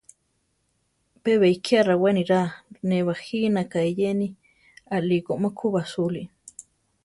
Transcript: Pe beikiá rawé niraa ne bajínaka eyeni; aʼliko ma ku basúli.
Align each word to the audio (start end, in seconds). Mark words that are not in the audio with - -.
Pe 1.21 1.31
beikiá 1.41 1.79
rawé 1.87 2.09
niraa 2.15 2.49
ne 2.87 2.97
bajínaka 3.07 3.77
eyeni; 3.89 4.27
aʼliko 4.95 5.31
ma 5.41 5.49
ku 5.57 5.65
basúli. 5.73 6.23